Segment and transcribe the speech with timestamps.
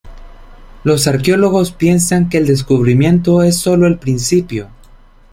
[0.83, 4.69] Los Arqueólogos piensan que el descubrimiento es sólo el principio.